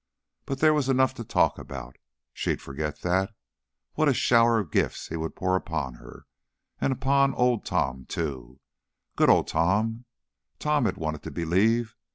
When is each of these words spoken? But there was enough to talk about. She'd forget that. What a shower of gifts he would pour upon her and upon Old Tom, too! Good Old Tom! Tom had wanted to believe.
But 0.47 0.57
there 0.61 0.73
was 0.73 0.89
enough 0.89 1.13
to 1.13 1.23
talk 1.23 1.59
about. 1.59 1.95
She'd 2.33 2.59
forget 2.59 3.01
that. 3.01 3.35
What 3.93 4.09
a 4.09 4.15
shower 4.15 4.57
of 4.57 4.71
gifts 4.71 5.09
he 5.09 5.15
would 5.15 5.35
pour 5.35 5.55
upon 5.55 5.93
her 6.01 6.25
and 6.79 6.91
upon 6.91 7.35
Old 7.35 7.65
Tom, 7.65 8.05
too! 8.05 8.59
Good 9.15 9.29
Old 9.29 9.47
Tom! 9.47 10.05
Tom 10.57 10.85
had 10.85 10.97
wanted 10.97 11.21
to 11.21 11.29
believe. 11.29 11.95